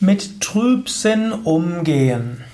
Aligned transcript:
Mit 0.00 0.40
Trübsinn 0.40 1.32
umgehen. 1.32 2.44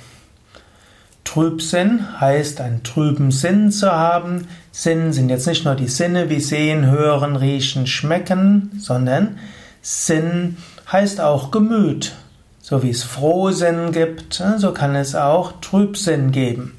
Trübsinn 1.24 2.18
heißt, 2.18 2.62
einen 2.62 2.82
trüben 2.84 3.30
Sinn 3.32 3.70
zu 3.70 3.92
haben. 3.92 4.46
Sinn 4.72 5.12
sind 5.12 5.28
jetzt 5.28 5.46
nicht 5.46 5.66
nur 5.66 5.74
die 5.74 5.88
Sinne 5.88 6.30
wie 6.30 6.40
sehen, 6.40 6.90
hören, 6.90 7.36
riechen, 7.36 7.86
schmecken, 7.86 8.70
sondern 8.80 9.36
Sinn 9.82 10.56
heißt 10.90 11.20
auch 11.20 11.50
Gemüt. 11.50 12.14
So 12.62 12.82
wie 12.82 12.88
es 12.88 13.02
Frohsinn 13.02 13.92
gibt, 13.92 14.42
so 14.56 14.72
kann 14.72 14.94
es 14.94 15.14
auch 15.14 15.60
Trübsinn 15.60 16.32
geben. 16.32 16.72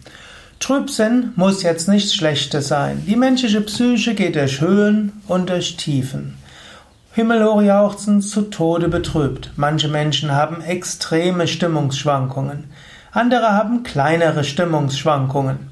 Trübsinn 0.59 1.31
muss 1.35 1.61
jetzt 1.61 1.87
nichts 1.87 2.15
Schlechtes 2.15 2.69
sein. 2.69 3.03
Die 3.05 3.15
menschliche 3.15 3.61
Psyche 3.61 4.15
geht 4.15 4.35
durch 4.35 4.61
Höhen 4.61 5.11
und 5.27 5.51
durch 5.51 5.77
Tiefen. 5.77 6.37
Himmelhoch 7.15 7.61
jauchzend, 7.61 8.25
zu 8.25 8.41
Tode 8.41 8.89
betrübt. 8.89 9.53
Manche 9.55 9.87
Menschen 9.87 10.33
haben 10.33 10.59
extreme 10.59 11.47
Stimmungsschwankungen. 11.47 12.65
Andere 13.13 13.53
haben 13.53 13.83
kleinere 13.83 14.43
Stimmungsschwankungen. 14.43 15.69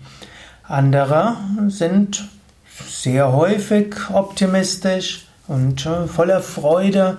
Andere 0.65 1.35
sind 1.67 2.29
sehr 2.87 3.33
häufig 3.33 3.93
optimistisch 4.13 5.27
und 5.49 5.85
äh, 5.85 6.07
voller 6.07 6.39
Freude. 6.39 7.17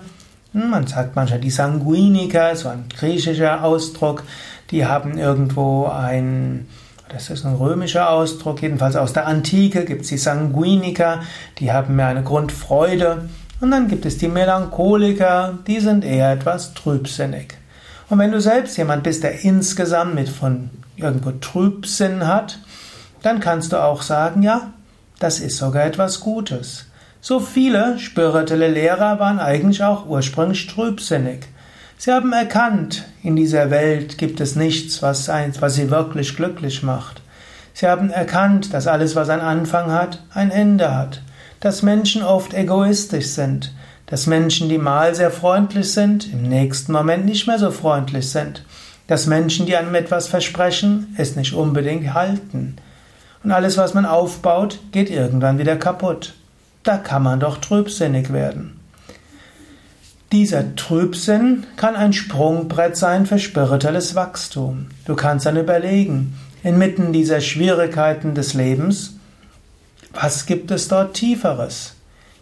Hm, 0.55 0.71
man 0.71 0.87
sagt 0.87 1.17
manchmal 1.17 1.41
die 1.41 1.51
Sanguiniker, 1.51 2.57
so 2.57 2.71
ein 2.71 2.87
griechischer 2.89 3.63
Ausdruck, 3.63 4.23
die 4.71 4.87
haben 4.87 5.19
irgendwo 5.19 5.85
ein, 5.85 6.67
das 7.11 7.29
ist 7.29 7.45
ein 7.45 7.57
römischer 7.57 8.09
Ausdruck, 8.09 8.63
jedenfalls 8.63 8.97
aus 8.97 9.13
der 9.13 9.27
Antike 9.27 9.85
gibt 9.85 10.01
es 10.01 10.09
die 10.09 10.17
Sanguiniker, 10.17 11.21
die 11.59 11.73
haben 11.73 11.97
mehr 11.97 12.07
eine 12.07 12.23
Grundfreude. 12.23 13.29
Und 13.65 13.71
dann 13.71 13.89
gibt 13.89 14.05
es 14.05 14.19
die 14.19 14.29
Melancholiker, 14.29 15.59
die 15.67 15.81
sind 15.81 16.05
eher 16.05 16.33
etwas 16.33 16.75
trübsinnig. 16.75 17.55
Und 18.11 18.19
wenn 18.19 18.31
du 18.31 18.39
selbst 18.39 18.77
jemand 18.77 19.05
bist, 19.05 19.23
der 19.23 19.43
insgesamt 19.43 20.15
mit 20.15 20.29
von 20.29 20.69
irgendwo 20.97 21.31
Trübsinn 21.31 22.27
hat, 22.27 22.59
dann 23.23 23.41
kannst 23.41 23.73
du 23.73 23.83
auch 23.83 24.03
sagen, 24.03 24.43
ja, 24.43 24.75
das 25.19 25.41
ist 25.41 25.57
sogar 25.57 25.87
etwas 25.87 26.21
Gutes. 26.21 26.91
So 27.23 27.41
viele 27.41 27.99
spirituelle 27.99 28.69
Lehrer 28.69 29.19
waren 29.19 29.39
eigentlich 29.39 29.83
auch 29.83 30.05
ursprünglich 30.05 30.67
trübsinnig. 30.67 31.47
Sie 31.97 32.13
haben 32.13 32.35
erkannt, 32.35 33.07
in 33.23 33.35
dieser 33.35 33.71
Welt 33.71 34.19
gibt 34.19 34.43
es 34.43 34.57
nichts, 34.57 35.01
was, 35.01 35.29
was 35.29 35.75
sie 35.75 35.91
wirklich 35.91 36.37
glücklich 36.37 36.83
macht. 36.83 37.23
Sie 37.73 37.87
haben 37.87 38.11
erkannt, 38.11 38.75
dass 38.75 38.87
alles, 38.87 39.17
was 39.17 39.31
einen 39.31 39.41
Anfang 39.41 39.91
hat, 39.91 40.23
ein 40.35 40.51
Ende 40.51 40.95
hat 40.95 41.23
dass 41.65 41.81
Menschen 41.81 42.23
oft 42.23 42.53
egoistisch 42.53 43.29
sind, 43.29 43.73
dass 44.05 44.27
Menschen, 44.27 44.69
die 44.69 44.77
mal 44.77 45.15
sehr 45.15 45.31
freundlich 45.31 45.95
sind, 45.95 46.31
im 46.31 46.43
nächsten 46.43 46.93
Moment 46.93 47.25
nicht 47.25 47.47
mehr 47.47 47.59
so 47.59 47.71
freundlich 47.71 48.29
sind, 48.29 48.67
dass 49.07 49.27
Menschen, 49.27 49.65
die 49.65 49.75
einem 49.75 49.95
etwas 49.95 50.29
versprechen, 50.29 51.15
es 51.17 51.37
nicht 51.37 51.55
unbedingt 51.55 52.13
halten. 52.13 52.77
Und 53.43 53.51
alles, 53.51 53.79
was 53.79 53.95
man 53.95 54.05
aufbaut, 54.05 54.79
geht 54.93 55.09
irgendwann 55.09 55.57
wieder 55.57 55.77
kaputt. 55.77 56.35
Da 56.83 56.99
kann 56.99 57.23
man 57.23 57.41
doch 57.41 57.57
trübsinnig 57.57 58.31
werden. 58.31 58.79
Dieser 60.33 60.77
Trübsinn 60.77 61.65
kann 61.77 61.97
ein 61.97 62.13
Sprungbrett 62.13 62.99
sein 62.99 63.25
für 63.25 63.39
spirituelles 63.39 64.15
Wachstum. 64.15 64.89
Du 65.07 65.15
kannst 65.15 65.47
dann 65.47 65.57
überlegen, 65.57 66.39
inmitten 66.63 67.15
dieser 67.15 67.41
Schwierigkeiten 67.41 68.35
des 68.35 68.53
Lebens, 68.53 69.14
was 70.15 70.47
gibt 70.47 70.71
es 70.71 70.89
dort 70.89 71.15
Tieferes? 71.15 71.95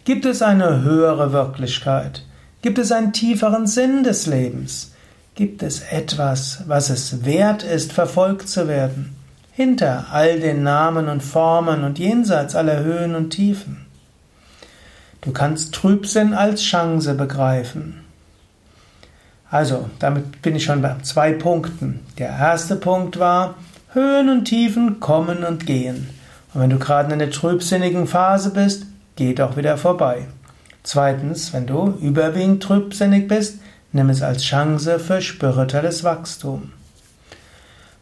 Gibt 0.05 0.25
es 0.25 0.41
eine 0.41 0.81
höhere 0.81 1.31
Wirklichkeit? 1.33 2.23
Gibt 2.61 2.77
es 2.77 2.91
einen 2.91 3.13
tieferen 3.13 3.67
Sinn 3.67 4.03
des 4.03 4.25
Lebens? 4.25 4.93
Gibt 5.35 5.63
es 5.63 5.81
etwas, 5.81 6.63
was 6.67 6.89
es 6.89 7.25
wert 7.25 7.63
ist, 7.63 7.91
verfolgt 7.91 8.47
zu 8.47 8.67
werden? 8.67 9.15
Hinter 9.51 10.07
all 10.11 10.39
den 10.39 10.63
Namen 10.63 11.09
und 11.09 11.21
Formen 11.21 11.83
und 11.83 11.99
jenseits 11.99 12.55
aller 12.55 12.83
Höhen 12.83 13.15
und 13.15 13.31
Tiefen. 13.31 13.85
Du 15.21 15.31
kannst 15.31 15.73
Trübsinn 15.73 16.33
als 16.33 16.61
Chance 16.61 17.13
begreifen. 17.15 18.03
Also, 19.49 19.89
damit 19.99 20.41
bin 20.41 20.55
ich 20.55 20.65
schon 20.65 20.81
bei 20.81 20.95
zwei 21.03 21.31
Punkten. 21.31 21.99
Der 22.17 22.29
erste 22.29 22.75
Punkt 22.75 23.19
war, 23.19 23.55
Höhen 23.93 24.29
und 24.29 24.45
Tiefen 24.45 24.99
kommen 24.99 25.43
und 25.43 25.65
gehen. 25.65 26.09
Und 26.53 26.61
wenn 26.61 26.69
du 26.69 26.79
gerade 26.79 27.13
in 27.13 27.21
einer 27.21 27.31
trübsinnigen 27.31 28.07
Phase 28.07 28.51
bist, 28.51 28.85
geht 29.15 29.41
auch 29.41 29.57
wieder 29.57 29.77
vorbei. 29.77 30.27
Zweitens, 30.83 31.53
wenn 31.53 31.65
du 31.65 31.97
überwiegend 32.01 32.61
trübsinnig 32.61 33.27
bist, 33.27 33.59
nimm 33.91 34.09
es 34.09 34.21
als 34.21 34.43
Chance 34.43 34.99
für 34.99 35.21
spirituelles 35.21 36.03
Wachstum. 36.03 36.73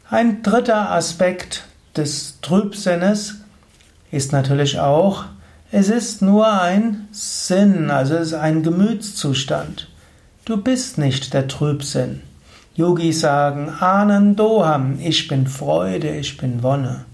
Ein 0.10 0.42
dritter 0.44 0.92
Aspekt 0.92 1.64
des 1.96 2.40
Trübsinnes 2.42 3.36
ist 4.12 4.32
natürlich 4.32 4.80
auch, 4.80 5.26
es 5.72 5.88
ist 5.88 6.22
nur 6.22 6.52
ein 6.52 7.08
Sinn, 7.12 7.90
also 7.90 8.16
es 8.16 8.28
ist 8.28 8.34
ein 8.34 8.64
Gemütszustand. 8.64 9.88
Du 10.44 10.58
bist 10.58 10.98
nicht 10.98 11.34
der 11.34 11.48
Trübsinn. 11.48 12.22
Yogis 12.76 13.22
sagen 13.22 13.70
Anandoham, 13.70 15.00
ich 15.00 15.28
bin 15.28 15.48
Freude, 15.48 16.18
ich 16.18 16.36
bin 16.36 16.62
Wonne. 16.64 17.06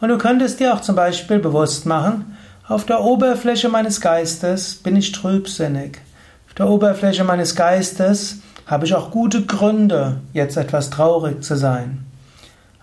Und 0.00 0.08
du 0.10 0.18
könntest 0.18 0.60
dir 0.60 0.74
auch 0.74 0.80
zum 0.80 0.94
Beispiel 0.94 1.38
bewusst 1.38 1.86
machen, 1.86 2.36
auf 2.68 2.84
der 2.84 3.00
Oberfläche 3.00 3.68
meines 3.68 4.00
Geistes 4.00 4.74
bin 4.74 4.96
ich 4.96 5.12
trübsinnig. 5.12 6.00
Auf 6.48 6.54
der 6.54 6.68
Oberfläche 6.68 7.24
meines 7.24 7.54
Geistes 7.54 8.38
habe 8.66 8.84
ich 8.84 8.94
auch 8.94 9.10
gute 9.10 9.46
Gründe, 9.46 10.20
jetzt 10.32 10.56
etwas 10.56 10.90
traurig 10.90 11.44
zu 11.44 11.56
sein. 11.56 12.04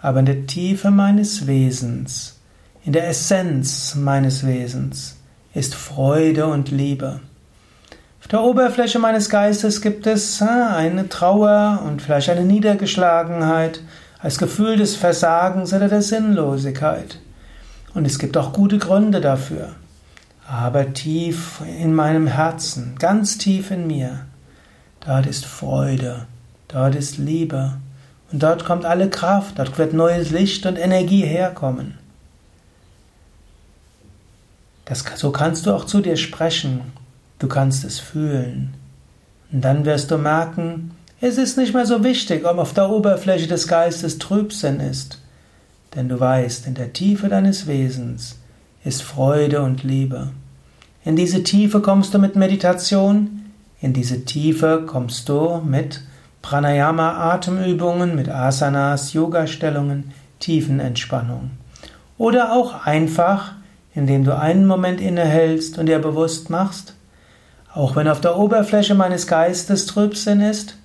Aber 0.01 0.19
in 0.19 0.25
der 0.25 0.47
Tiefe 0.47 0.89
meines 0.89 1.47
Wesens, 1.47 2.39
in 2.85 2.93
der 2.93 3.07
Essenz 3.07 3.95
meines 3.95 4.45
Wesens 4.45 5.17
ist 5.53 5.75
Freude 5.75 6.47
und 6.47 6.71
Liebe. 6.71 7.19
Auf 8.21 8.27
der 8.29 8.41
Oberfläche 8.41 8.99
meines 8.99 9.29
Geistes 9.29 9.81
gibt 9.81 10.07
es 10.07 10.39
äh, 10.39 10.45
eine 10.45 11.09
Trauer 11.09 11.83
und 11.85 12.01
vielleicht 12.01 12.29
eine 12.29 12.45
Niedergeschlagenheit, 12.45 13.81
als 14.23 14.37
Gefühl 14.37 14.77
des 14.77 14.95
Versagens 14.95 15.73
oder 15.73 15.89
der 15.89 16.01
Sinnlosigkeit. 16.01 17.19
Und 17.93 18.05
es 18.05 18.17
gibt 18.17 18.37
auch 18.37 18.53
gute 18.53 18.77
Gründe 18.77 19.19
dafür. 19.19 19.75
Aber 20.47 20.93
tief 20.93 21.61
in 21.79 21.93
meinem 21.93 22.27
Herzen, 22.27 22.95
ganz 22.97 23.37
tief 23.37 23.69
in 23.69 23.85
mir, 23.85 24.25
dort 25.05 25.25
ist 25.25 25.45
Freude, 25.45 26.25
dort 26.69 26.95
ist 26.95 27.17
Liebe 27.17 27.73
und 28.31 28.41
dort 28.41 28.63
kommt 28.63 28.85
alle 28.85 29.09
Kraft, 29.09 29.59
dort 29.59 29.77
wird 29.77 29.93
neues 29.93 30.31
Licht 30.31 30.65
und 30.65 30.77
Energie 30.77 31.25
herkommen. 31.25 31.97
Das, 34.85 35.03
so 35.15 35.31
kannst 35.31 35.65
du 35.65 35.73
auch 35.73 35.85
zu 35.85 35.99
dir 35.99 36.15
sprechen, 36.15 36.93
du 37.39 37.49
kannst 37.49 37.83
es 37.83 37.99
fühlen. 37.99 38.73
Und 39.51 39.61
dann 39.61 39.83
wirst 39.83 40.11
du 40.11 40.17
merken, 40.17 40.91
es 41.25 41.37
ist 41.37 41.57
nicht 41.57 41.73
mehr 41.73 41.85
so 41.85 42.03
wichtig, 42.03 42.45
ob 42.45 42.57
auf 42.57 42.73
der 42.73 42.89
Oberfläche 42.89 43.47
des 43.47 43.69
Geistes 43.69 44.19
Trübsinn 44.19 44.81
ist, 44.81 45.21
denn 45.95 46.09
du 46.09 46.19
weißt, 46.19 46.67
in 46.67 46.73
der 46.73 46.91
Tiefe 46.91 47.29
deines 47.29 47.65
Wesens 47.65 48.39
ist 48.83 49.03
Freude 49.03 49.61
und 49.61 49.83
Liebe. 49.83 50.31
In 51.05 51.15
diese 51.15 51.41
Tiefe 51.43 51.79
kommst 51.79 52.13
du 52.13 52.19
mit 52.19 52.35
Meditation, 52.35 53.45
in 53.79 53.93
diese 53.93 54.25
Tiefe 54.25 54.83
kommst 54.85 55.29
du 55.29 55.61
mit 55.63 56.01
Pranayama 56.41 57.13
Atemübungen, 57.31 58.15
mit 58.15 58.27
Asanas, 58.27 59.13
Yoga-Stellungen, 59.13 60.11
Tiefenentspannung. 60.39 61.51
Oder 62.17 62.51
auch 62.51 62.85
einfach, 62.85 63.53
indem 63.95 64.25
du 64.25 64.37
einen 64.37 64.65
Moment 64.65 64.99
innehältst 64.99 65.77
und 65.77 65.85
dir 65.85 65.99
bewusst 65.99 66.49
machst, 66.49 66.95
auch 67.73 67.95
wenn 67.95 68.09
auf 68.09 68.19
der 68.19 68.37
Oberfläche 68.37 68.93
meines 68.93 69.25
Geistes 69.25 69.85
Trübsinn 69.85 70.41
ist, 70.41 70.75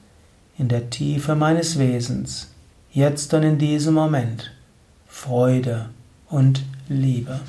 in 0.58 0.68
der 0.68 0.90
Tiefe 0.90 1.34
meines 1.34 1.78
Wesens, 1.78 2.50
jetzt 2.90 3.32
und 3.32 3.44
in 3.44 3.58
diesem 3.58 3.94
Moment, 3.94 4.52
Freude 5.06 5.88
und 6.28 6.64
Liebe. 6.88 7.40